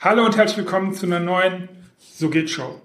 [0.00, 2.80] Hallo und herzlich willkommen zu einer neuen So geht Show.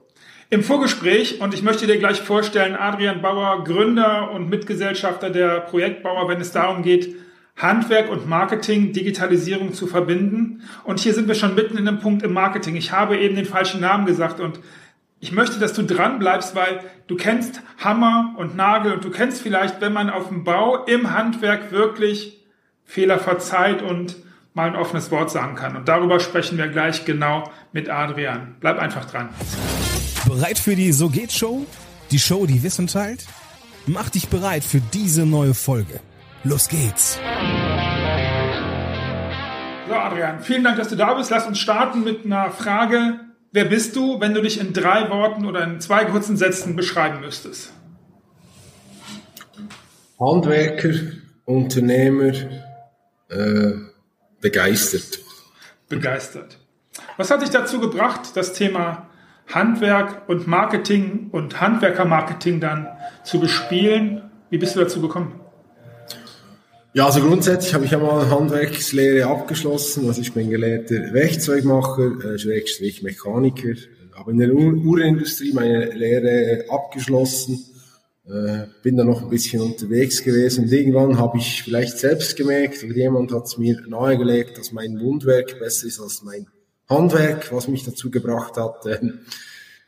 [0.49, 6.27] Im Vorgespräch, und ich möchte dir gleich vorstellen, Adrian Bauer, Gründer und Mitgesellschafter der Projektbauer,
[6.27, 7.15] wenn es darum geht,
[7.55, 10.63] Handwerk und Marketing, Digitalisierung zu verbinden.
[10.85, 12.75] Und hier sind wir schon mitten in dem Punkt im Marketing.
[12.75, 14.59] Ich habe eben den falschen Namen gesagt und
[15.19, 19.43] ich möchte, dass du dran bleibst, weil du kennst Hammer und Nagel und du kennst
[19.43, 22.43] vielleicht, wenn man auf dem Bau im Handwerk wirklich
[22.85, 24.15] Fehler verzeiht und
[24.53, 25.75] mal ein offenes Wort sagen kann.
[25.75, 28.55] Und darüber sprechen wir gleich genau mit Adrian.
[28.59, 29.29] Bleib einfach dran.
[30.27, 31.65] Bereit für die So geht Show?
[32.11, 33.25] Die Show, die Wissen teilt?
[33.85, 35.99] Mach dich bereit für diese neue Folge.
[36.43, 37.19] Los geht's.
[39.87, 41.31] So, Adrian, vielen Dank, dass du da bist.
[41.31, 43.19] Lass uns starten mit einer Frage.
[43.51, 47.19] Wer bist du, wenn du dich in drei Worten oder in zwei kurzen Sätzen beschreiben
[47.19, 47.71] müsstest?
[50.19, 50.93] Handwerker,
[51.45, 52.33] Unternehmer,
[53.29, 53.73] äh,
[54.43, 55.21] begeistert.
[55.89, 56.59] Begeistert.
[57.17, 59.09] Was hat dich dazu gebracht, das Thema
[59.47, 62.87] Handwerk und Marketing und Handwerkermarketing dann
[63.23, 64.29] zu bespielen?
[64.51, 65.39] Wie bist du dazu gekommen?
[66.93, 70.07] Ja, also grundsätzlich habe ich einmal Handwerkslehre abgeschlossen.
[70.07, 73.73] Also ich bin gelehrter Werkzeugmacher, äh, Schrägstrich Mechaniker.
[74.13, 77.65] Habe in der Uhrenindustrie meine Lehre abgeschlossen
[78.25, 82.81] äh, bin da noch ein bisschen unterwegs gewesen und irgendwann habe ich vielleicht selbst gemerkt
[82.83, 86.47] oder jemand hat es mir nahegelegt, dass mein Mundwerk besser ist als mein
[86.87, 88.99] Handwerk, was mich dazu gebracht hat, äh,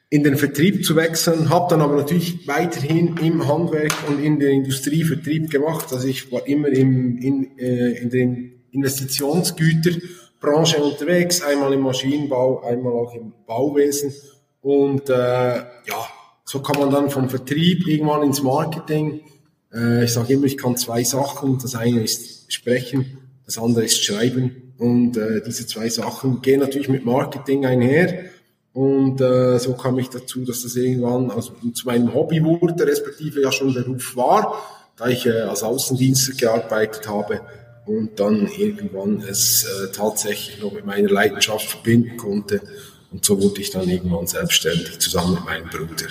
[0.10, 4.52] in den Vertrieb zu wechseln, habe dann aber natürlich weiterhin im Handwerk und in der
[4.52, 5.92] Industrie Vertrieb gemacht.
[5.92, 12.94] Also ich war immer im, in, äh, in den Investitionsgüterbranche unterwegs, einmal im Maschinenbau, einmal
[12.94, 14.14] auch im Bauwesen
[14.62, 16.08] und äh, ja,
[16.46, 19.22] so kann man dann vom Vertrieb irgendwann ins Marketing.
[19.74, 21.58] Äh, ich sage immer, ich kann zwei Sachen.
[21.60, 24.74] Das eine ist sprechen, das andere ist schreiben.
[24.78, 28.26] Und äh, diese zwei Sachen gehen natürlich mit Marketing einher.
[28.74, 33.42] Und äh, so kam ich dazu, dass das irgendwann also zu meinem Hobby wurde, respektive
[33.42, 34.62] ja schon Beruf war,
[34.98, 37.42] da ich äh, als Außendienstler gearbeitet habe
[37.86, 42.62] und dann irgendwann es äh, tatsächlich noch mit meiner Leidenschaft verbinden konnte.
[43.12, 46.08] Und so wurde ich dann irgendwann selbstständig zusammen mit meinem Bruder.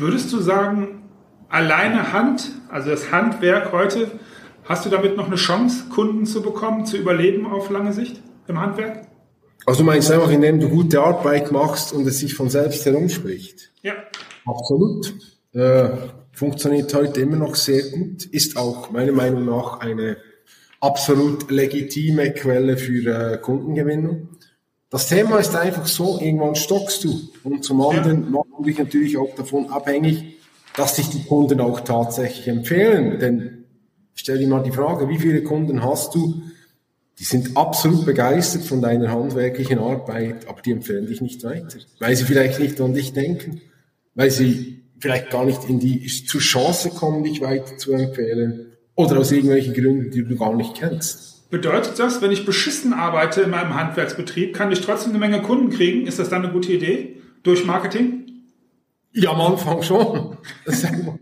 [0.00, 1.02] Würdest du sagen,
[1.50, 4.10] alleine Hand, also das Handwerk heute,
[4.64, 8.58] hast du damit noch eine Chance, Kunden zu bekommen, zu überleben auf lange Sicht im
[8.58, 9.06] Handwerk?
[9.66, 13.72] Also du meinst einfach, indem du gute Arbeit machst und es sich von selbst herumspricht?
[13.82, 13.92] Ja.
[14.46, 15.12] Absolut.
[15.52, 15.90] Äh,
[16.32, 20.16] funktioniert heute immer noch sehr gut, ist auch meiner Meinung nach eine
[20.80, 24.30] absolut legitime Quelle für äh, Kundengewinnung.
[24.90, 27.30] Das Thema ist einfach so, irgendwann stockst du.
[27.44, 28.30] Und zum anderen ja.
[28.30, 30.38] machen dich natürlich auch davon abhängig,
[30.76, 33.20] dass sich die Kunden auch tatsächlich empfehlen.
[33.20, 33.64] Denn
[34.14, 36.42] stell dir mal die Frage, wie viele Kunden hast du,
[37.20, 41.78] die sind absolut begeistert von deiner handwerklichen Arbeit, aber die empfehlen dich nicht weiter.
[41.98, 43.60] Weil sie vielleicht nicht an dich denken,
[44.14, 49.18] weil sie vielleicht gar nicht in die zur Chance kommen, dich weiter zu empfehlen oder
[49.18, 51.39] aus irgendwelchen Gründen, die du gar nicht kennst.
[51.50, 55.70] Bedeutet das, wenn ich beschissen arbeite in meinem Handwerksbetrieb, kann ich trotzdem eine Menge Kunden
[55.70, 56.06] kriegen?
[56.06, 57.16] Ist das dann eine gute Idee?
[57.42, 58.26] Durch Marketing?
[59.12, 60.36] Ja, am Anfang schon.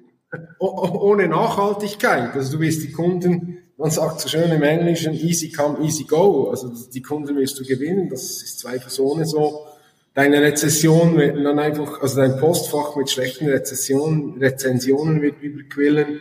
[0.58, 2.34] ohne Nachhaltigkeit.
[2.34, 6.50] Also du wirst die Kunden, man sagt so schön im Englischen, easy come, easy go.
[6.50, 8.10] Also die Kunden wirst du gewinnen.
[8.10, 9.66] Das ist zweifelsohne so.
[10.14, 16.20] Deine Rezession wird dann einfach, also dein Postfach mit schlechten Rezessionen, Rezensionen wird überquillen.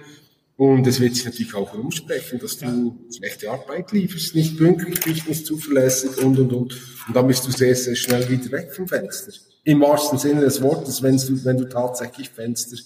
[0.58, 5.30] Und es wird sich natürlich auch herumsprechen, dass du schlechte Arbeit lieferst, nicht pünktlich bist,
[5.30, 6.74] nicht zuverlässig und, und, und.
[7.08, 9.34] Und dann bist du sehr, sehr schnell wieder weg vom Fenster.
[9.64, 12.78] Im wahrsten Sinne des Wortes, wenn du, wenn du tatsächlich Fenster,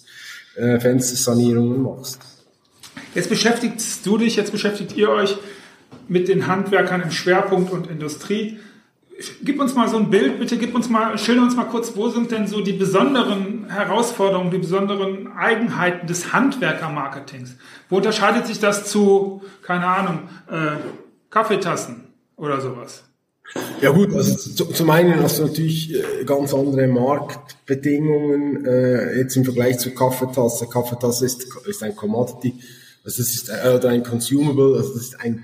[0.57, 2.19] äh, Fenstersanierungen machst.
[3.15, 5.37] Jetzt beschäftigst du dich, jetzt beschäftigt ihr euch
[6.09, 8.59] mit den Handwerkern im Schwerpunkt und Industrie
[9.43, 12.09] gib uns mal so ein Bild, bitte gib uns mal, schilder uns mal kurz, wo
[12.09, 17.55] sind denn so die besonderen Herausforderungen, die besonderen Eigenheiten des Handwerkermarketings?
[17.89, 20.77] Wo unterscheidet sich das zu, keine Ahnung, äh,
[21.29, 23.03] Kaffeetassen oder sowas?
[23.81, 29.43] Ja gut, also zum einen hast du natürlich äh, ganz andere Marktbedingungen äh, jetzt im
[29.43, 30.67] Vergleich zur Kaffeetasse.
[30.67, 32.55] Kaffeetasse ist, ist ein Commodity,
[33.03, 35.43] also das ist äh, oder ein Consumable, also das ist ein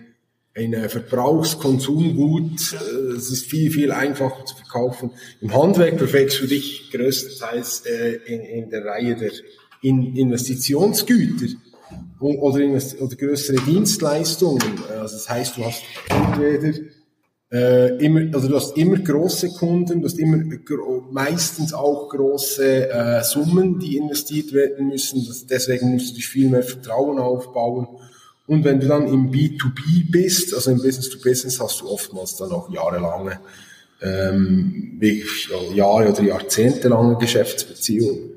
[0.58, 2.74] ein Verbrauchskonsumgut.
[2.74, 5.12] Äh, es ist viel, viel einfacher zu verkaufen.
[5.42, 9.32] Im Handwerk bewegst du dich größtenteils äh, in, in der Reihe der
[9.82, 11.56] Investitionsgüter
[12.20, 14.80] oder, oder größere Dienstleistungen.
[14.90, 16.74] Also das heißt, du hast entweder
[17.52, 20.44] äh, immer, also du hast immer große Kunden, du hast immer
[21.12, 25.26] meistens auch große äh, Summen, die investiert werden müssen.
[25.26, 27.88] Das, deswegen musst du dich viel mehr Vertrauen aufbauen.
[28.48, 32.38] Und wenn du dann im B2B bist, also im Business to Business, hast du oftmals
[32.38, 33.40] dann auch jahrelange
[34.02, 35.00] ähm,
[35.74, 38.32] Jahre oder jahrzehntelange Geschäftsbeziehungen.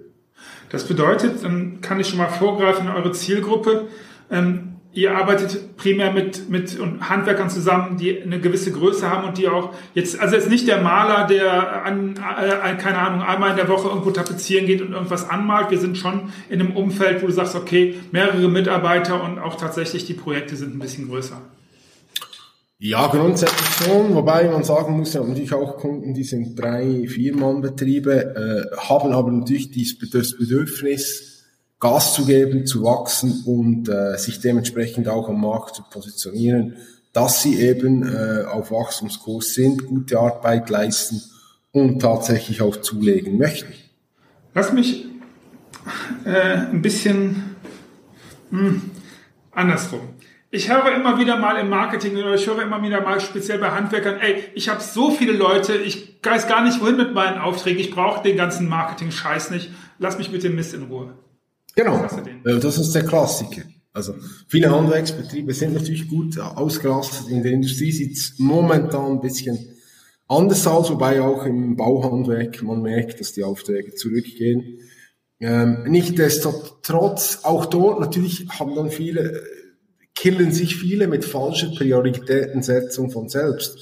[0.71, 3.89] Das bedeutet, dann kann ich schon mal vorgreifen in eure Zielgruppe.
[4.31, 9.49] Ähm, ihr arbeitet primär mit, mit Handwerkern zusammen, die eine gewisse Größe haben und die
[9.49, 13.69] auch jetzt, also jetzt nicht der Maler, der an, äh, keine Ahnung, einmal in der
[13.69, 15.71] Woche irgendwo tapezieren geht und irgendwas anmalt.
[15.71, 20.07] Wir sind schon in einem Umfeld, wo du sagst, okay, mehrere Mitarbeiter und auch tatsächlich
[20.07, 21.41] die Projekte sind ein bisschen größer.
[22.83, 27.37] Ja, grundsätzlich schon, wobei man sagen muss, ja, natürlich auch Kunden, die sind drei, vier
[27.37, 28.35] Mann Betriebe,
[28.75, 31.30] äh, haben aber natürlich das Bedürfnis,
[31.81, 36.77] Gas zu geben, zu wachsen und äh, sich dementsprechend auch am Markt zu positionieren,
[37.15, 41.23] dass sie eben äh, auf Wachstumskurs sind, gute Arbeit leisten
[41.73, 43.73] und tatsächlich auch zulegen möchten.
[44.55, 45.06] Lass mich
[46.25, 47.56] äh, ein bisschen
[48.50, 48.82] mh, hm,
[49.53, 50.00] andersrum.
[50.53, 53.71] Ich höre immer wieder mal im Marketing oder ich höre immer wieder mal speziell bei
[53.71, 57.81] Handwerkern, ey, ich habe so viele Leute, ich weiß gar nicht wohin mit meinen Aufträgen,
[57.81, 61.15] ich brauche den ganzen Marketing-Scheiß nicht, lass mich mit dem Mist in Ruhe.
[61.75, 62.06] Genau,
[62.44, 63.62] das ist der Klassiker.
[63.93, 64.14] Also
[64.46, 67.28] viele Handwerksbetriebe sind natürlich gut ausgelastet.
[67.28, 69.58] In der Industrie sieht es momentan ein bisschen
[70.28, 74.78] anders aus, wobei auch im Bauhandwerk man merkt, dass die Aufträge zurückgehen.
[75.40, 79.43] Ähm, Nichtsdestotrotz, auch dort natürlich haben dann viele
[80.20, 83.78] killen sich viele mit falscher Prioritätensetzung von selbst.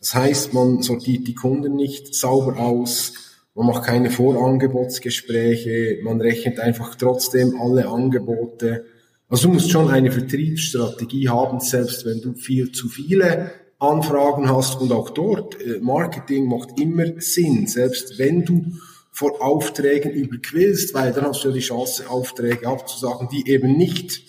[0.00, 3.12] Das heißt, man sortiert die Kunden nicht sauber aus,
[3.54, 8.86] man macht keine Vorangebotsgespräche, man rechnet einfach trotzdem alle Angebote.
[9.28, 14.80] Also du musst schon eine Vertriebsstrategie haben, selbst wenn du viel zu viele Anfragen hast
[14.80, 18.72] und auch dort, äh, Marketing macht immer Sinn, selbst wenn du
[19.10, 24.22] vor Aufträgen überquillst, weil dann hast du ja die Chance, Aufträge abzusagen, die eben nicht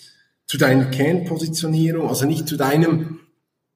[0.46, 3.20] zu deiner Kernpositionierung, also nicht zu deinem,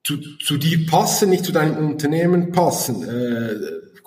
[0.04, 3.08] zu, zu dir passen, nicht zu deinem Unternehmen passen.
[3.08, 3.54] Äh,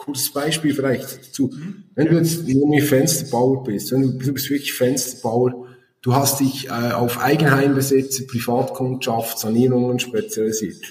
[0.01, 1.53] kurzes Beispiel vielleicht dazu.
[1.95, 5.68] Wenn du jetzt irgendwie Fensterbauer bist, wenn du, du bist wirklich Fensterbauer,
[6.01, 10.81] du hast dich äh, auf Eigenheimbesitzer, Privatkundschaft, Sanierungen spezialisiert.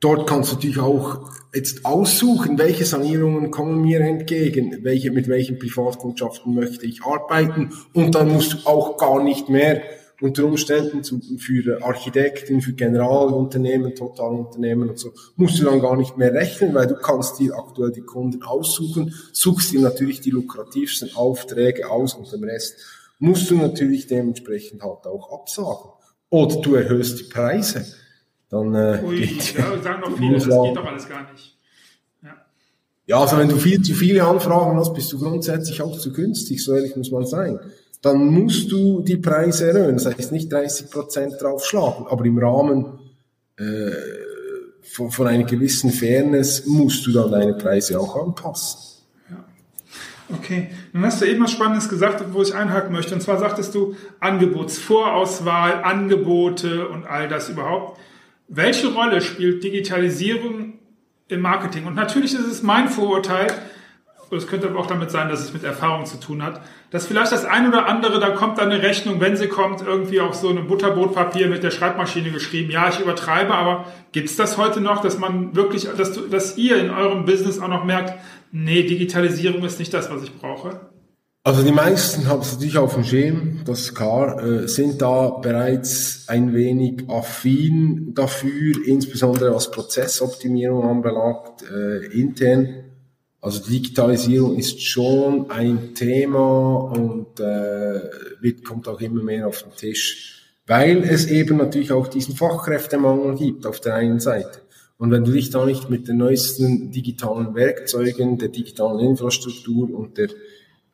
[0.00, 5.58] Dort kannst du dich auch jetzt aussuchen, welche Sanierungen kommen mir entgegen, welche, mit welchen
[5.58, 9.82] Privatkundschaften möchte ich arbeiten und dann musst du auch gar nicht mehr
[10.24, 16.16] unter Umständen zum, für Architekten, für Generalunternehmen, Totalunternehmen und so, musst du dann gar nicht
[16.16, 21.14] mehr rechnen, weil du kannst dir aktuell die Kunden aussuchen, suchst dir natürlich die lukrativsten
[21.14, 22.76] Aufträge aus und den Rest
[23.18, 25.90] musst du natürlich dementsprechend halt auch absagen.
[26.30, 27.84] Oder du erhöhst die Preise.
[28.48, 31.58] Dann, äh, Ui, geht, ja, sagen noch viele, das geht doch alles gar nicht.
[33.06, 36.64] Ja, also wenn du viel zu viele Anfragen hast, bist du grundsätzlich auch zu günstig,
[36.64, 37.60] so ehrlich muss man sein
[38.04, 39.96] dann musst du die Preise erhöhen.
[39.96, 42.98] Das heißt nicht 30 Prozent draufschlagen, aber im Rahmen
[43.56, 43.90] äh,
[44.82, 48.80] von, von einer gewissen Fairness musst du dann deine Preise auch anpassen.
[50.32, 53.14] Okay, dann hast du eben was Spannendes gesagt, wo ich einhaken möchte.
[53.14, 57.98] Und zwar sagtest du Angebotsvorauswahl, Angebote und all das überhaupt.
[58.48, 60.74] Welche Rolle spielt Digitalisierung
[61.28, 61.86] im Marketing?
[61.86, 63.48] Und natürlich ist es mein Vorurteil,
[64.36, 66.60] es könnte aber auch damit sein, dass es mit Erfahrung zu tun hat,
[66.90, 70.20] dass vielleicht das ein oder andere, da kommt dann eine Rechnung, wenn sie kommt, irgendwie
[70.20, 72.70] auf so einem Butterbrotpapier mit der Schreibmaschine geschrieben.
[72.70, 76.76] Ja, ich übertreibe, aber gibt es das heute noch, dass man wirklich, dass, dass ihr
[76.76, 78.14] in eurem Business auch noch merkt,
[78.52, 80.80] nee, Digitalisierung ist nicht das, was ich brauche?
[81.46, 85.28] Also die meisten haben es natürlich auf dem Schirm, das ist klar, äh, sind da
[85.28, 92.83] bereits ein wenig affin dafür, insbesondere was Prozessoptimierung anbelangt, äh, intern
[93.44, 98.00] also Digitalisierung ist schon ein Thema und äh,
[98.40, 103.36] wird, kommt auch immer mehr auf den Tisch, weil es eben natürlich auch diesen Fachkräftemangel
[103.36, 104.62] gibt auf der einen Seite.
[104.96, 110.16] Und wenn du dich da nicht mit den neuesten digitalen Werkzeugen, der digitalen Infrastruktur und
[110.16, 110.28] der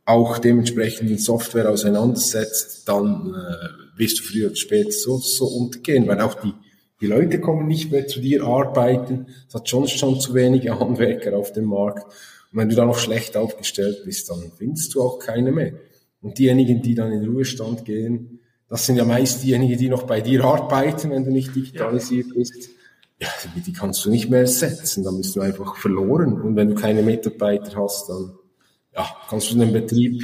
[0.04, 6.20] auch dementsprechenden Software auseinandersetzt, dann äh, wirst du früher oder später so, so untergehen, weil
[6.20, 6.52] auch die,
[7.00, 9.28] die Leute kommen nicht mehr zu dir arbeiten.
[9.46, 12.12] Es hat schon schon zu wenige Handwerker auf dem Markt.
[12.52, 15.72] Und wenn du da noch schlecht aufgestellt bist, dann findest du auch keine mehr.
[16.20, 20.20] Und diejenigen, die dann in Ruhestand gehen, das sind ja meist diejenigen, die noch bei
[20.20, 22.34] dir arbeiten, wenn du nicht digitalisiert ja.
[22.34, 22.70] bist.
[23.20, 26.40] Ja, die kannst du nicht mehr ersetzen, dann bist du einfach verloren.
[26.40, 28.32] Und wenn du keine Mitarbeiter hast, dann
[28.94, 30.22] ja, kannst du den Betrieb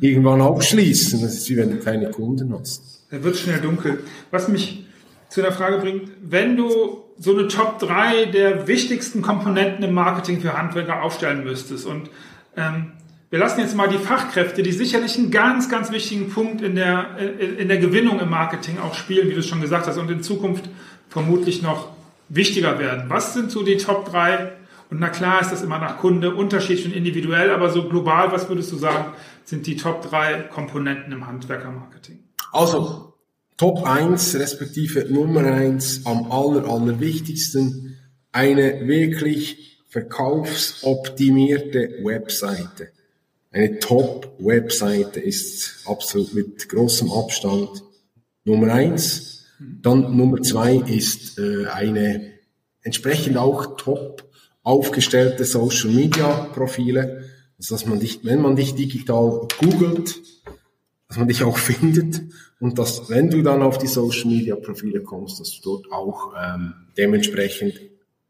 [0.00, 1.22] irgendwann abschließen.
[1.22, 3.04] Das ist wie wenn du keine Kunden hast.
[3.10, 4.00] Er wird schnell dunkel.
[4.30, 4.86] Was mich
[5.28, 10.40] zu der Frage bringt, wenn du so eine Top 3 der wichtigsten Komponenten im Marketing
[10.40, 11.86] für Handwerker aufstellen müsstest.
[11.86, 12.10] Und
[12.56, 12.92] ähm,
[13.30, 17.18] wir lassen jetzt mal die Fachkräfte, die sicherlich einen ganz, ganz wichtigen Punkt in der,
[17.38, 20.68] in der Gewinnung im Marketing auch spielen, wie du schon gesagt hast, und in Zukunft
[21.08, 21.88] vermutlich noch
[22.28, 23.06] wichtiger werden.
[23.08, 24.52] Was sind so die Top 3
[24.90, 28.48] Und na klar ist das immer nach Kunde unterschiedlich und individuell, aber so global, was
[28.48, 29.06] würdest du sagen,
[29.44, 32.20] sind die Top drei Komponenten im Handwerkermarketing?
[32.52, 33.05] Also,
[33.56, 37.96] Top 1 respektive Nummer 1 am aller, allerwichtigsten,
[38.30, 42.90] eine wirklich verkaufsoptimierte Webseite.
[43.50, 47.82] Eine Top-Webseite ist absolut mit großem Abstand
[48.44, 49.46] Nummer 1.
[49.80, 52.32] Dann Nummer 2 ist äh, eine
[52.82, 54.30] entsprechend auch top
[54.62, 57.24] aufgestellte Social Media Profile,
[57.56, 60.20] also dass man dich, wenn man dich digital googelt,
[61.08, 62.20] dass man dich auch findet
[62.60, 66.32] und dass, wenn du dann auf die Social Media Profile kommst, dass du dort auch
[66.40, 67.80] ähm, dementsprechend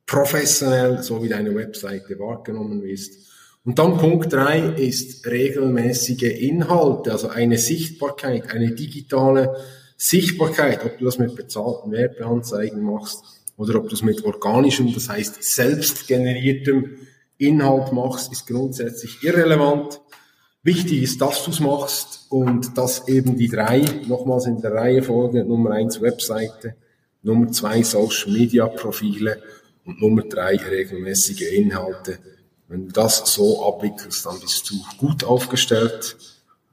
[0.05, 3.27] professionell, so wie deine Webseite wahrgenommen wirst.
[3.65, 9.57] Und dann Punkt drei ist regelmäßige Inhalte, also eine Sichtbarkeit, eine digitale
[9.97, 13.25] Sichtbarkeit, ob du das mit bezahlten Werbeanzeigen machst
[13.57, 16.97] oder ob du es mit organischem, das heißt selbst generiertem
[17.39, 20.01] Inhalt machst, ist grundsätzlich irrelevant.
[20.67, 25.01] Wichtig ist, dass du es machst und dass eben die drei, nochmals in der Reihe
[25.01, 26.75] Folge, Nummer eins Webseite,
[27.23, 29.41] Nummer zwei Social Media Profile
[29.85, 32.19] und Nummer drei regelmäßige Inhalte.
[32.67, 36.17] Wenn du das so abwickelst, dann bist du gut aufgestellt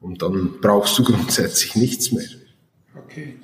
[0.01, 2.25] und dann brauchst du grundsätzlich nichts mehr.
[2.97, 3.35] Okay.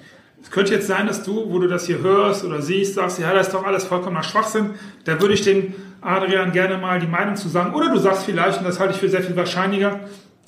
[0.41, 3.35] Es könnte jetzt sein, dass du, wo du das hier hörst oder siehst, sagst, ja,
[3.35, 4.71] das ist doch alles vollkommener Schwachsinn.
[5.03, 7.75] Da würde ich den Adrian gerne mal die Meinung zu sagen.
[7.75, 9.99] Oder du sagst vielleicht, und das halte ich für sehr viel wahrscheinlicher,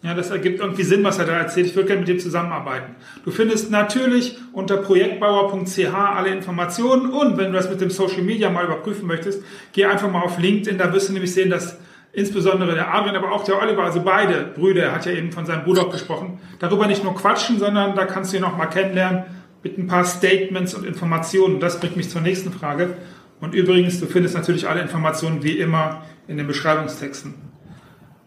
[0.03, 1.67] ja, das ergibt irgendwie Sinn, was er da erzählt.
[1.67, 2.96] Ich würde gerne mit dem zusammenarbeiten.
[3.24, 8.50] Du findest natürlich unter projektbauer.ch alle Informationen und wenn du das mit dem Social Media
[8.50, 9.43] mal überprüfen möchtest,
[9.74, 11.77] geh einfach mal auf LinkedIn, da wirst du nämlich sehen, dass
[12.13, 15.46] insbesondere der Adrian, aber auch der Oliver, also beide Brüder, er hat ja eben von
[15.46, 19.24] seinem Bruder gesprochen, darüber nicht nur quatschen, sondern da kannst du ihn noch mal kennenlernen
[19.63, 21.60] mit ein paar Statements und Informationen.
[21.60, 22.96] Das bringt mich zur nächsten Frage.
[23.39, 27.50] Und übrigens, du findest natürlich alle Informationen wie immer in den Beschreibungstexten.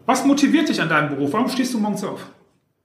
[0.05, 1.33] Was motiviert dich an deinem Beruf?
[1.33, 2.29] Warum stehst du morgens auf?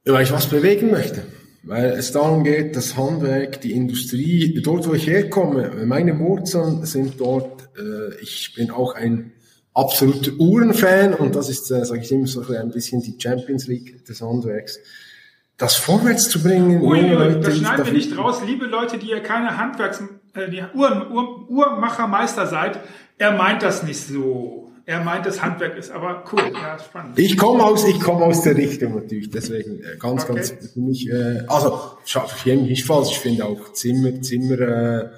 [0.05, 1.23] Ja, weil ich was bewegen möchte.
[1.63, 7.19] Weil es darum geht, das Handwerk, die Industrie, dort wo ich herkomme, meine Wurzeln sind
[7.19, 9.33] dort, äh, ich bin auch ein
[9.73, 14.03] absoluter Uhrenfan und das ist, äh, sage ich immer so ein bisschen die Champions League
[14.05, 14.79] des Handwerks
[15.61, 16.81] das vorwärts zu bringen.
[16.81, 18.41] Ui, Leute, das schneiden wir nicht raus.
[18.45, 22.79] Liebe Leute, die ihr keine Handwerks, äh, die Uhr, Uhr, Uhrmachermeister seid,
[23.19, 24.70] er meint das nicht so.
[24.91, 27.17] Er meint, das Handwerk ist aber cool, ja, spannend.
[27.17, 30.33] Ich komme aus, ich komme aus der Richtung natürlich, deswegen äh, ganz, okay.
[30.33, 33.11] ganz für mich, äh, also schaffe ich nicht falsch.
[33.11, 35.09] Ich finde auch Zimmer, Zimmer, äh,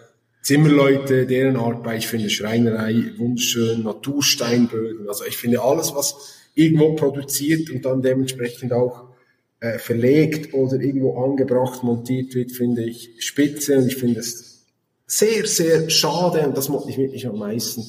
[0.44, 5.08] Zimmerleute, deren Arbeit, ich finde Schreinerei wunderschön, Natursteinböden.
[5.08, 9.06] Also ich finde alles, was irgendwo produziert und dann dementsprechend auch
[9.60, 14.68] äh, verlegt oder irgendwo angebracht, montiert wird, finde ich spitze und ich finde es
[15.08, 17.84] sehr, sehr schade und das motiviert mich am meisten,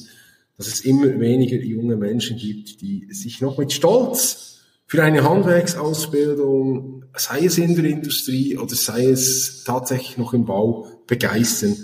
[0.57, 7.05] dass es immer weniger junge Menschen gibt, die sich noch mit Stolz für eine Handwerksausbildung,
[7.15, 11.75] sei es in der Industrie oder sei es tatsächlich noch im Bau, begeistern.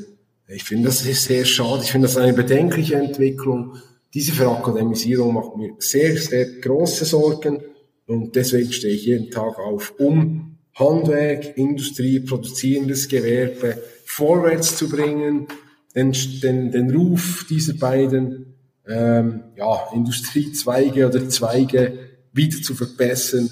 [0.48, 1.84] Ich finde, das ist sehr schade.
[1.84, 3.78] Ich finde das eine bedenkliche Entwicklung.
[4.14, 7.64] Diese Verakademisierung macht mir sehr, sehr große Sorgen.
[8.06, 15.48] Und deswegen stehe ich jeden Tag auf, um Handwerk, Industrie, produzierendes Gewerbe vorwärts zu bringen,
[15.96, 18.51] den, den, den Ruf dieser beiden
[18.88, 22.00] ähm, ja, Industriezweige oder Zweige
[22.34, 23.50] wieder zu verbessern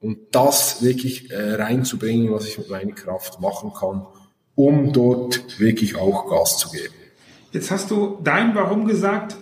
[0.00, 4.06] und das wirklich äh, reinzubringen, was ich mit meiner Kraft machen kann,
[4.54, 6.94] um dort wirklich auch Gas zu geben.
[7.52, 9.36] Jetzt hast du dein Warum gesagt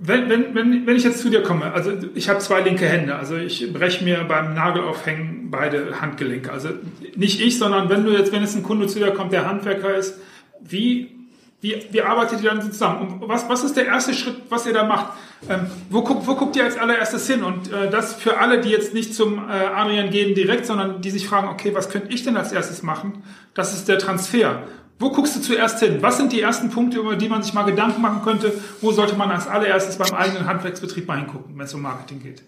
[0.00, 3.16] wenn, wenn, wenn, wenn ich jetzt zu dir komme, also ich habe zwei linke Hände,
[3.16, 6.52] also ich breche mir beim Nagelaufhängen beide Handgelenke.
[6.52, 6.68] Also
[7.16, 9.94] nicht ich, sondern wenn du jetzt, wenn jetzt ein Kunde zu dir kommt, der Handwerker
[9.96, 10.18] ist,
[10.60, 11.17] wie,
[11.60, 13.20] wie, wie arbeitet ihr dann zusammen?
[13.20, 15.14] Und was, was ist der erste Schritt, was ihr da macht?
[15.48, 17.42] Ähm, wo, guckt, wo guckt ihr als allererstes hin?
[17.42, 21.10] Und äh, das für alle, die jetzt nicht zum äh, Adrian gehen direkt, sondern die
[21.10, 23.24] sich fragen, okay, was könnte ich denn als erstes machen?
[23.54, 24.62] Das ist der Transfer.
[25.00, 25.98] Wo guckst du zuerst hin?
[26.00, 28.52] Was sind die ersten Punkte, über die man sich mal Gedanken machen könnte?
[28.80, 32.42] Wo sollte man als allererstes beim eigenen Handwerksbetrieb mal hingucken, wenn es um Marketing geht?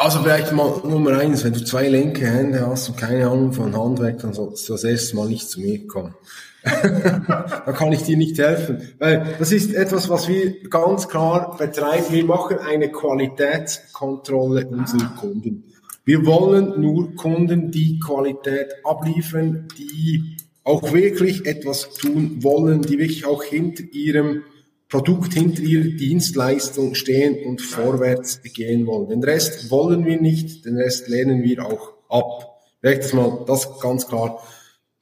[0.00, 3.76] Also vielleicht mal Nummer eins, wenn du zwei linke Hände hast und keine Ahnung von
[3.76, 6.14] Handwerk, dann solltest du das erste Mal nicht zu mir kommen.
[6.64, 8.94] da kann ich dir nicht helfen.
[8.98, 12.06] Weil das ist etwas, was wir ganz klar betreiben.
[12.08, 15.64] Wir machen eine Qualitätskontrolle unserer Kunden.
[16.06, 23.26] Wir wollen nur Kunden, die Qualität abliefern, die auch wirklich etwas tun wollen, die wirklich
[23.26, 24.44] auch hinter ihrem
[24.90, 29.08] Produkt, hinter ihrer Dienstleistung stehen und vorwärts gehen wollen.
[29.08, 32.60] Den Rest wollen wir nicht, den Rest lehnen wir auch ab.
[32.80, 34.42] Vielleicht das mal das ganz klar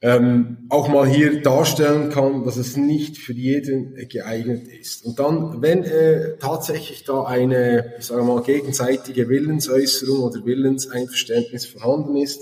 [0.01, 5.05] ähm, auch mal hier darstellen kann, dass es nicht für jeden geeignet ist.
[5.05, 12.15] Und dann, wenn äh, tatsächlich da eine, sagen wir mal, gegenseitige Willensäußerung oder Willenseinverständnis vorhanden
[12.15, 12.39] ist,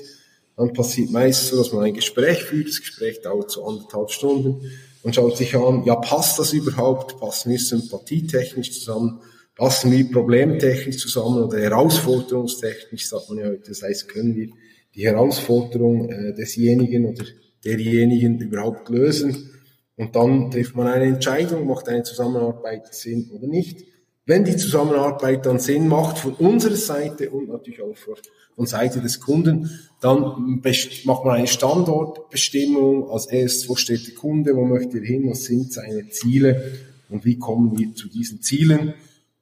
[0.56, 2.68] dann passiert meist so, dass man ein Gespräch führt.
[2.68, 4.62] Das Gespräch dauert so anderthalb Stunden
[5.04, 7.20] und schaut sich an, ja, passt das überhaupt?
[7.20, 9.22] Passen wir sympathietechnisch zusammen?
[9.56, 13.70] Passen wir problemtechnisch zusammen oder herausforderungstechnisch, sagt man ja heute.
[13.70, 14.50] Das heißt, können wir
[14.94, 17.24] die Herausforderung äh, desjenigen oder
[17.64, 19.52] derjenigen überhaupt lösen.
[19.96, 23.86] Und dann trifft man eine Entscheidung, macht eine Zusammenarbeit Sinn oder nicht.
[24.28, 29.22] Wenn die Zusammenarbeit dann Sinn macht von unserer Seite und natürlich auch von Seite des
[29.22, 30.62] Kunden, dann
[31.06, 33.10] macht man eine Standortbestimmung.
[33.10, 36.74] Als erstes, wo steht der Kunde, wo möchte er hin, was sind seine Ziele
[37.10, 38.96] und wie kommen wir zu diesen Zielen.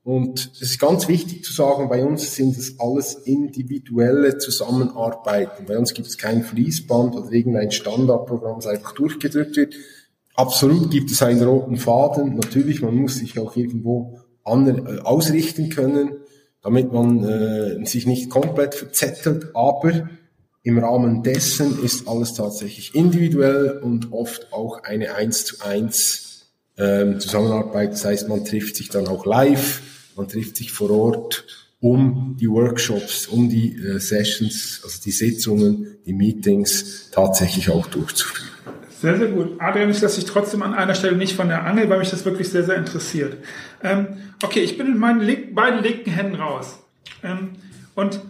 [0.03, 5.65] Und es ist ganz wichtig zu sagen, bei uns sind es alles individuelle Zusammenarbeiten.
[5.65, 9.73] Bei uns gibt es kein Fließband oder irgendein Standardprogramm, das einfach durchgedrückt wird.
[10.35, 12.35] Absolut gibt es einen roten Faden.
[12.35, 16.13] Natürlich, man muss sich auch irgendwo an, äh, ausrichten können,
[16.61, 19.49] damit man äh, sich nicht komplett verzettelt.
[19.53, 20.09] Aber
[20.63, 26.45] im Rahmen dessen ist alles tatsächlich individuell und oft auch eine eins zu eins
[26.77, 27.91] ähm, Zusammenarbeit.
[27.91, 29.81] Das heißt, man trifft sich dann auch live
[30.15, 31.45] man trifft sich vor Ort,
[31.81, 38.54] um die Workshops, um die äh, Sessions, also die Sitzungen, die Meetings tatsächlich auch durchzuführen.
[38.99, 39.59] Sehr, sehr gut.
[39.59, 42.23] Adrian, ich lasse dich trotzdem an einer Stelle nicht von der Angel, weil mich das
[42.23, 43.37] wirklich sehr, sehr interessiert.
[43.83, 44.07] Ähm,
[44.41, 46.79] okay, ich bin mit meinen link beiden linken Händen raus.
[47.21, 47.51] Ähm,
[47.93, 48.21] und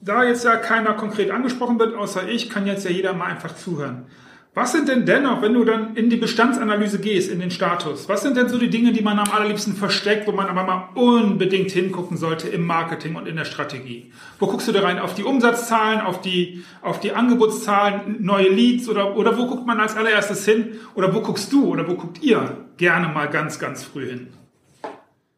[0.00, 3.54] da jetzt ja keiner konkret angesprochen wird, außer ich, kann jetzt ja jeder mal einfach
[3.54, 4.06] zuhören.
[4.52, 8.22] Was sind denn dennoch, wenn du dann in die Bestandsanalyse gehst, in den Status, was
[8.22, 11.70] sind denn so die Dinge, die man am allerliebsten versteckt, wo man aber mal unbedingt
[11.70, 14.10] hingucken sollte im Marketing und in der Strategie?
[14.40, 14.98] Wo guckst du da rein?
[14.98, 19.78] Auf die Umsatzzahlen, auf die, auf die Angebotszahlen, neue Leads oder, oder wo guckt man
[19.78, 20.72] als allererstes hin?
[20.96, 24.26] Oder wo guckst du oder wo guckt ihr gerne mal ganz, ganz früh hin?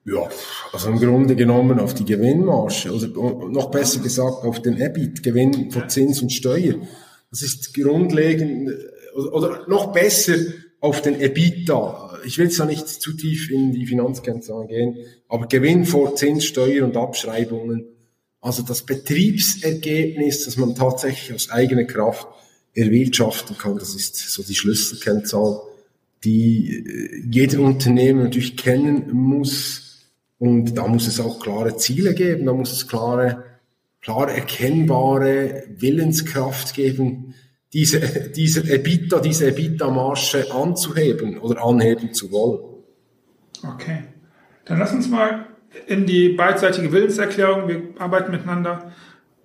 [0.07, 0.26] Ja,
[0.73, 3.09] also im Grunde genommen auf die Gewinnmarge oder
[3.50, 6.76] noch besser gesagt auf den EBIT, Gewinn von Zins und Steuer.
[7.31, 8.70] Das ist grundlegend
[9.14, 10.37] oder noch besser
[10.81, 12.18] auf den EBITDA.
[12.25, 14.96] Ich will zwar nicht zu tief in die Finanzkennzahlen gehen,
[15.29, 17.87] aber Gewinn vor Zinssteuer und Abschreibungen,
[18.40, 22.27] also das Betriebsergebnis, das man tatsächlich aus eigener Kraft
[22.75, 25.61] erwirtschaften kann, das ist so die Schlüsselkennzahl,
[26.25, 30.01] die äh, jeder Unternehmen natürlich kennen muss.
[30.38, 33.44] Und da muss es auch klare Ziele geben, da muss es klare,
[34.01, 37.35] klar erkennbare Willenskraft geben,
[37.72, 42.61] diese, diese EBITDA, diese EBITDA-Marge anzuheben oder anheben zu wollen.
[43.62, 44.04] Okay.
[44.64, 45.46] Dann lass uns mal
[45.87, 48.92] in die beidseitige Willenserklärung, wir arbeiten miteinander.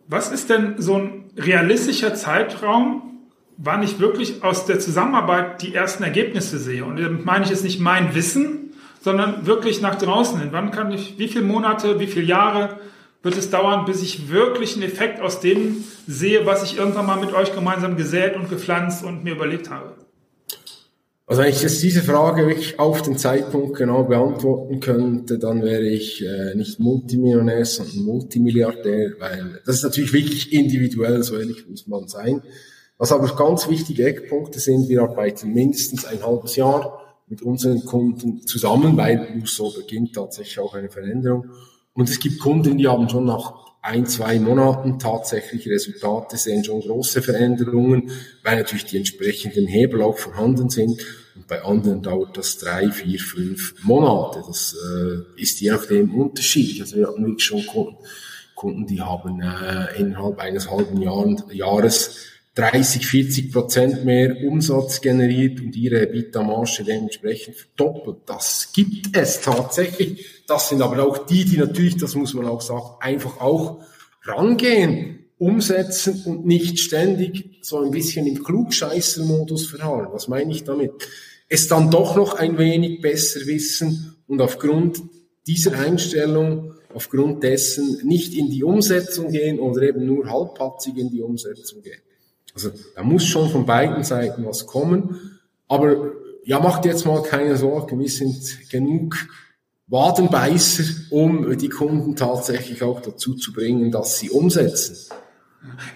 [0.07, 3.19] Was ist denn so ein realistischer Zeitraum,
[3.57, 6.83] wann ich wirklich aus der Zusammenarbeit die ersten Ergebnisse sehe?
[6.85, 10.49] Und damit meine ich jetzt nicht mein Wissen, sondern wirklich nach draußen hin.
[10.51, 12.77] Wann kann ich, wie viele Monate, wie viele Jahre
[13.23, 17.19] wird es dauern, bis ich wirklich einen Effekt aus dem sehe, was ich irgendwann mal
[17.19, 19.95] mit euch gemeinsam gesät und gepflanzt und mir überlegt habe?
[21.29, 25.85] Also wenn ich jetzt diese Frage wirklich auf den Zeitpunkt genau beantworten könnte, dann wäre
[25.85, 31.85] ich äh, nicht Multimillionär, sondern Multimilliardär, weil das ist natürlich wirklich individuell, so ehrlich muss
[31.85, 32.41] man sein.
[32.97, 38.47] Was aber ganz wichtige Eckpunkte sind, wir arbeiten mindestens ein halbes Jahr mit unseren Kunden
[38.47, 41.49] zusammen, weil nur so beginnt tatsächlich auch eine Veränderung.
[41.97, 46.81] Und es gibt Kunden, die haben schon nach ein, zwei Monaten tatsächlich Resultate, sehen schon
[46.81, 48.11] große Veränderungen,
[48.43, 51.01] weil natürlich die entsprechenden Hebel auch vorhanden sind.
[51.35, 54.43] Und bei anderen dauert das drei, vier, fünf Monate.
[54.45, 56.81] Das äh, ist je nachdem unterschiedlich.
[56.81, 57.97] Also wir hatten wirklich schon Kunden,
[58.53, 62.19] Kunden die haben äh, innerhalb eines halben Jahr, Jahres
[62.57, 68.17] 30, 40 Prozent mehr Umsatz generiert und ihre EBITDA-Marge dementsprechend verdoppelt.
[68.25, 70.43] Das gibt es tatsächlich.
[70.47, 73.81] Das sind aber auch die, die natürlich, das muss man auch sagen, einfach auch
[74.23, 80.07] rangehen, umsetzen und nicht ständig so ein bisschen im Klugscheißer-Modus verharren.
[80.11, 80.93] Was meine ich damit?
[81.49, 85.03] Es dann doch noch ein wenig besser wissen und aufgrund
[85.45, 91.21] dieser Einstellung, aufgrund dessen nicht in die Umsetzung gehen oder eben nur halbpatzig in die
[91.21, 92.01] Umsetzung gehen.
[92.57, 95.39] Also da muss schon von beiden Seiten was kommen.
[95.67, 99.15] Aber ja, macht jetzt mal keine Sorgen, wir sind genug
[99.85, 104.97] Wadenbeißer, um die Kunden tatsächlich auch dazu zu bringen, dass sie umsetzen.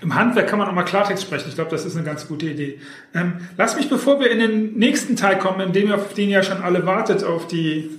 [0.04, 1.50] Im Handwerk kann man auch mal Klartext sprechen.
[1.50, 2.80] Ich glaube, das ist eine ganz gute Idee.
[3.15, 6.43] Ähm, lass mich, bevor wir in den nächsten Teil kommen, in dem auf den ja
[6.43, 7.89] schon alle wartet, auf die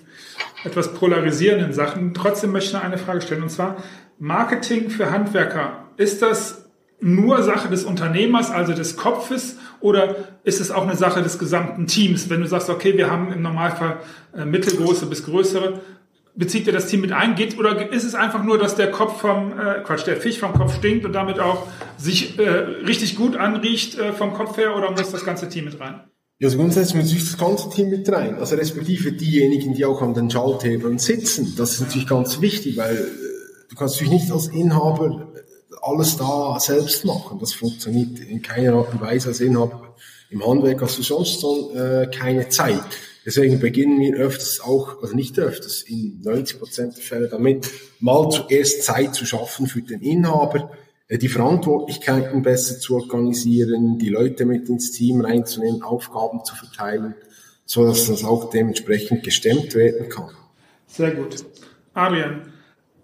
[0.63, 3.43] etwas polarisierenden Sachen, trotzdem möchte ich noch eine Frage stellen.
[3.43, 3.83] Und zwar,
[4.21, 5.89] Marketing für Handwerker.
[5.97, 6.62] Ist das
[7.03, 11.87] nur Sache des Unternehmers, also des Kopfes, oder ist es auch eine Sache des gesamten
[11.87, 12.31] Teams?
[12.31, 13.99] Wenn du sagst, okay, wir haben im Normalfall
[14.37, 15.81] äh, mittelgroße bis größere,
[16.35, 17.35] bezieht ihr das Team mit ein?
[17.35, 20.53] Geht, oder ist es einfach nur, dass der Kopf vom, äh, Quatsch, der Fisch vom
[20.53, 21.67] Kopf stinkt und damit auch
[21.99, 25.81] sich äh, richtig gut anriecht äh, vom Kopf her, oder muss das ganze Team mit
[25.81, 26.05] rein?
[26.39, 28.37] Ja, also grundsätzlich muss natürlich das ganze Team mit rein.
[28.37, 31.55] Also respektive diejenigen, die auch an den Schalthebeln sitzen.
[31.57, 35.32] Das ist natürlich ganz wichtig, weil äh, du kannst natürlich nicht als Inhaber
[35.83, 37.39] alles da selbst machen.
[37.39, 39.95] Das funktioniert in keiner Art und Weise als Inhaber.
[40.31, 42.81] Im Handwerk hast du sonst so, äh, keine Zeit.
[43.25, 47.69] Deswegen beginnen wir öfters auch, also nicht öfters, in 90 Prozent der Fälle damit,
[48.01, 50.71] mal zuerst Zeit zu schaffen für den Inhaber,
[51.09, 57.15] äh, die Verantwortlichkeiten besser zu organisieren, die Leute mit ins Team reinzunehmen, Aufgaben zu verteilen,
[57.65, 60.31] so dass das auch dementsprechend gestemmt werden kann.
[60.87, 61.45] Sehr gut.
[61.95, 62.53] Adrian,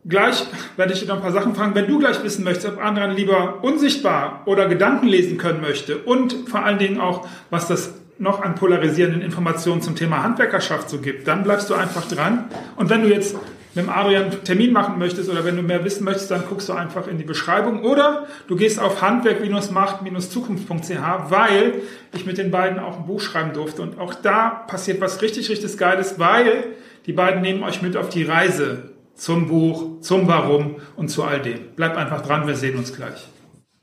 [0.07, 0.45] gleich
[0.77, 1.75] werde ich dir noch ein paar Sachen fragen.
[1.75, 6.49] Wenn du gleich wissen möchtest, ob Adrian lieber unsichtbar oder Gedanken lesen können möchte und
[6.49, 11.29] vor allen Dingen auch, was das noch an polarisierenden Informationen zum Thema Handwerkerschaft so gibt,
[11.29, 12.47] dann bleibst du einfach dran.
[12.77, 13.37] Und wenn du jetzt
[13.75, 16.69] mit dem Adrian einen Termin machen möchtest oder wenn du mehr wissen möchtest, dann guckst
[16.69, 21.75] du einfach in die Beschreibung oder du gehst auf handwerk-macht-zukunft.ch, weil
[22.13, 25.49] ich mit den beiden auch ein Buch schreiben durfte und auch da passiert was richtig,
[25.49, 26.65] richtig Geiles, weil
[27.07, 31.43] die beiden nehmen euch mit auf die Reise zum Buch, zum Warum und zu all
[31.43, 31.75] dem.
[31.75, 33.27] Bleibt einfach dran, wir sehen uns gleich.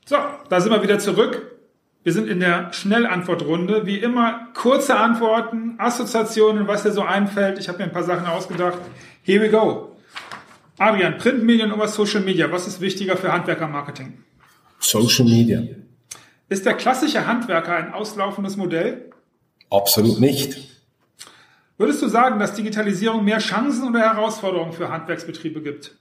[0.06, 0.16] So,
[0.48, 1.52] da sind wir wieder zurück.
[2.02, 3.84] Wir sind in der Schnellantwortrunde.
[3.84, 7.58] Wie immer, kurze Antworten, Assoziationen, was dir so einfällt.
[7.58, 8.78] Ich habe mir ein paar Sachen ausgedacht.
[9.22, 9.96] Here we go.
[10.78, 14.22] Adrian, Printmedien oder Social Media, was ist wichtiger für Handwerkermarketing?
[14.78, 15.62] Social Media.
[16.48, 19.10] Ist der klassische Handwerker ein auslaufendes Modell?
[19.70, 20.75] Absolut nicht.
[21.78, 25.96] Würdest du sagen, dass Digitalisierung mehr Chancen oder Herausforderungen für Handwerksbetriebe gibt?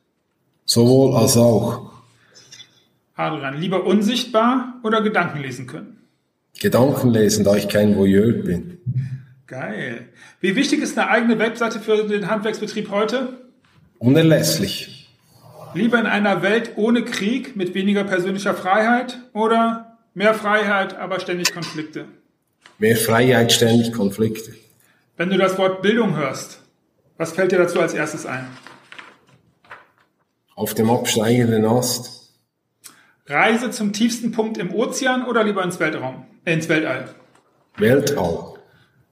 [0.64, 1.92] Sowohl als auch.
[3.16, 5.98] Adrian, lieber unsichtbar oder Gedanken lesen können?
[6.60, 8.78] Gedanken lesen, da ich kein Voyeur bin.
[9.48, 10.08] Geil.
[10.40, 13.34] Wie wichtig ist eine eigene Webseite für den Handwerksbetrieb heute?
[14.00, 15.10] Unerlässlich.
[15.74, 21.54] Lieber in einer Welt ohne Krieg mit weniger persönlicher Freiheit oder mehr Freiheit, aber ständig
[21.54, 22.06] Konflikte?
[22.80, 24.54] Mehr Freiheit, ständig Konflikte.
[25.18, 26.60] Wenn du das Wort Bildung hörst,
[27.18, 28.46] was fällt dir dazu als erstes ein?
[30.56, 32.34] Auf dem absteigenden Ast.
[33.26, 37.16] Reise zum tiefsten Punkt im Ozean oder lieber ins Weltraum, äh, ins Weltall?
[37.78, 38.56] Weltall.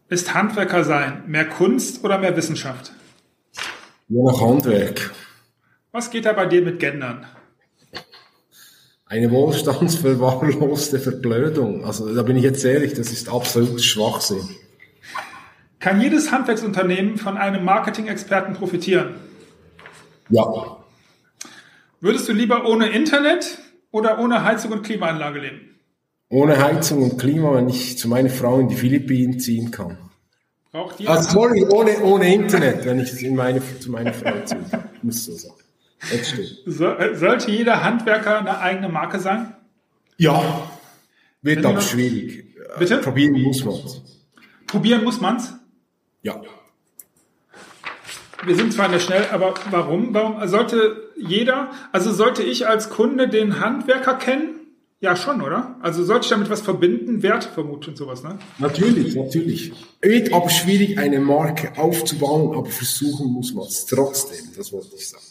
[0.10, 2.92] Ist Handwerker sein mehr Kunst oder mehr Wissenschaft?
[4.10, 5.12] Je nach Handwerk.
[5.94, 7.26] Was geht da bei dir mit Gendern?
[9.06, 11.86] Eine wohlstandsverwahrloste Verblödung.
[11.86, 14.50] Also da bin ich jetzt ehrlich, das ist absolut Schwachsinn.
[15.84, 19.16] Kann jedes Handwerksunternehmen von einem Marketing-Experten profitieren?
[20.30, 20.78] Ja.
[22.00, 23.58] Würdest du lieber ohne Internet
[23.92, 25.76] oder ohne Heizung und Klimaanlage leben?
[26.30, 29.98] Ohne Heizung und Klima, wenn ich zu meiner Frau in die Philippinen ziehen kann.
[30.72, 34.64] Braucht jeder Also sorry, ohne, ohne Internet, wenn ich in meine, zu meiner Frau ziehe.
[35.02, 35.52] Muss so sein.
[36.00, 36.60] Das stimmt.
[36.66, 39.54] so, äh, sollte jeder Handwerker eine eigene Marke sein?
[40.16, 40.72] Ja.
[41.42, 42.56] Wird aber schwierig.
[42.80, 43.00] Bitte?
[43.00, 43.76] Probieren muss man
[44.66, 45.54] Probieren muss man's.
[46.24, 46.42] Ja.
[48.46, 50.14] Wir sind zwar nicht schnell, aber warum?
[50.14, 54.60] Warum sollte jeder, also sollte ich als Kunde den Handwerker kennen?
[55.00, 55.76] Ja, schon, oder?
[55.82, 57.24] Also sollte ich damit was verbinden?
[57.24, 58.40] Wert vermuten und sowas, ne?
[58.58, 59.74] Natürlich, natürlich.
[60.02, 64.46] Wird aber schwierig, eine Marke aufzubauen, aber versuchen muss man es trotzdem.
[64.56, 65.24] Das wollte ich sagen.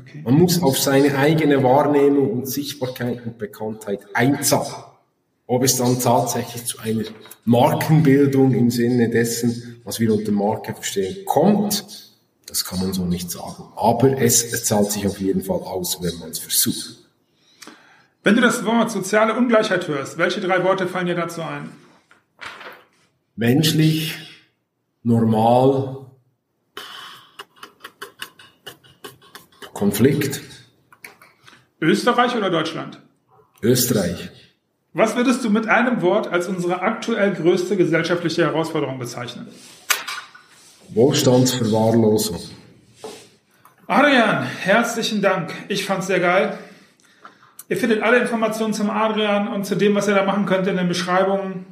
[0.00, 0.22] Okay.
[0.24, 4.84] Man muss auf seine eigene Wahrnehmung und Sichtbarkeit und Bekanntheit einzahlen.
[5.48, 7.04] Ob es dann tatsächlich zu einer
[7.44, 11.82] Markenbildung im Sinne dessen, was wir unter Marke verstehen, kommt,
[12.44, 13.72] das kann man so nicht sagen.
[13.74, 16.98] Aber es, es zahlt sich auf jeden Fall aus, wenn man es versucht.
[18.22, 21.70] Wenn du das Wort soziale Ungleichheit hörst, welche drei Worte fallen dir dazu ein?
[23.34, 24.14] Menschlich,
[25.02, 26.10] normal,
[29.72, 30.42] Konflikt,
[31.80, 33.00] Österreich oder Deutschland?
[33.62, 34.37] Österreich.
[34.98, 39.46] Was würdest du mit einem Wort als unsere aktuell größte gesellschaftliche Herausforderung bezeichnen?
[40.88, 42.40] Wohlstandsverwahrlosung.
[43.86, 45.54] Adrian, herzlichen Dank.
[45.68, 46.58] Ich fand's sehr geil.
[47.68, 50.76] Ihr findet alle Informationen zum Adrian und zu dem, was ihr da machen könnt, in
[50.76, 51.66] den Beschreibungen.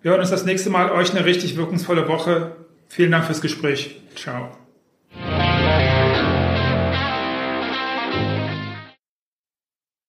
[0.00, 0.90] Wir hören uns das nächste Mal.
[0.90, 2.56] Euch eine richtig wirkungsvolle Woche.
[2.88, 4.00] Vielen Dank fürs Gespräch.
[4.16, 4.50] Ciao.